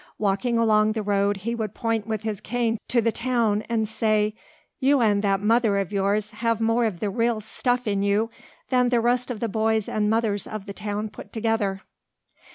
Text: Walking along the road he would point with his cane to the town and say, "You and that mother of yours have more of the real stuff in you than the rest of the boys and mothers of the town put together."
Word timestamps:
Walking 0.17 0.57
along 0.57 0.93
the 0.93 1.03
road 1.03 1.37
he 1.45 1.53
would 1.53 1.75
point 1.75 2.07
with 2.07 2.23
his 2.23 2.41
cane 2.41 2.79
to 2.87 3.03
the 3.03 3.11
town 3.11 3.61
and 3.69 3.87
say, 3.87 4.33
"You 4.79 4.99
and 4.99 5.21
that 5.21 5.41
mother 5.41 5.77
of 5.77 5.93
yours 5.93 6.31
have 6.31 6.59
more 6.59 6.85
of 6.85 7.01
the 7.01 7.11
real 7.11 7.39
stuff 7.39 7.85
in 7.85 8.01
you 8.01 8.31
than 8.69 8.89
the 8.89 8.99
rest 8.99 9.29
of 9.29 9.39
the 9.39 9.47
boys 9.47 9.87
and 9.87 10.09
mothers 10.09 10.47
of 10.47 10.65
the 10.65 10.73
town 10.73 11.09
put 11.09 11.31
together." 11.31 11.81